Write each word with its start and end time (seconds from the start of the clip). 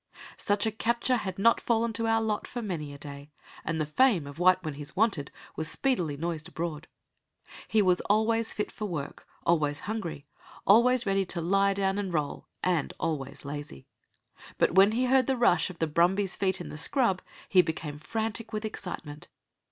Such 0.37 0.65
a 0.65 0.71
capture 0.71 1.17
had 1.17 1.37
not 1.37 1.61
fallen 1.61 1.93
to 1.93 2.07
our 2.07 2.23
lot 2.23 2.47
for 2.47 2.63
many 2.63 2.91
a 2.91 2.97
day, 2.97 3.29
and 3.63 3.79
the 3.79 3.85
fame 3.85 4.25
of 4.25 4.39
White 4.39 4.63
when 4.63 4.73
he's 4.73 4.95
wanted 4.95 5.29
was 5.55 5.69
speedily 5.69 6.17
noised 6.17 6.47
abroad. 6.47 6.87
He 7.67 7.83
was 7.83 8.01
always 8.09 8.51
fit 8.51 8.71
for 8.71 8.85
work, 8.85 9.27
always 9.45 9.81
hungry, 9.81 10.25
always 10.65 11.05
ready 11.05 11.23
to 11.27 11.39
lie 11.39 11.75
down 11.75 11.99
and 11.99 12.11
roll, 12.11 12.47
and 12.63 12.95
always 12.99 13.45
lazy. 13.45 13.85
But 14.57 14.73
when 14.73 14.93
he 14.93 15.05
heard 15.05 15.27
the 15.27 15.37
rush 15.37 15.69
of 15.69 15.77
the 15.77 15.85
brumbies' 15.85 16.35
feet 16.35 16.59
in 16.59 16.69
the 16.69 16.79
scrub 16.79 17.21
he 17.47 17.61
became 17.61 17.99
frantic 17.99 18.51
with 18.51 18.65
excitement. 18.65 19.27